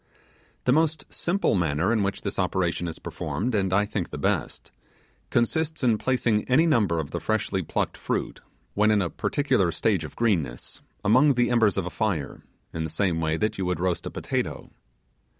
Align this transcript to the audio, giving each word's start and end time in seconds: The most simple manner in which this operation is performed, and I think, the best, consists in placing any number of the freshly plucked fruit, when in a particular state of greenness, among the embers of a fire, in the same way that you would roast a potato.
The 0.63 0.73
most 0.73 1.05
simple 1.13 1.53
manner 1.53 1.93
in 1.93 2.01
which 2.01 2.23
this 2.23 2.39
operation 2.39 2.87
is 2.87 2.97
performed, 2.97 3.53
and 3.53 3.71
I 3.71 3.85
think, 3.85 4.09
the 4.09 4.17
best, 4.17 4.71
consists 5.29 5.83
in 5.83 5.99
placing 5.99 6.43
any 6.49 6.65
number 6.65 6.97
of 6.99 7.11
the 7.11 7.19
freshly 7.19 7.61
plucked 7.61 7.97
fruit, 7.97 8.41
when 8.73 8.89
in 8.89 8.99
a 9.03 9.11
particular 9.11 9.71
state 9.71 10.03
of 10.03 10.15
greenness, 10.15 10.81
among 11.05 11.33
the 11.33 11.51
embers 11.51 11.77
of 11.77 11.85
a 11.85 11.91
fire, 11.91 12.41
in 12.73 12.83
the 12.83 12.89
same 12.89 13.21
way 13.21 13.37
that 13.37 13.59
you 13.59 13.65
would 13.67 13.79
roast 13.79 14.07
a 14.07 14.09
potato. 14.09 14.71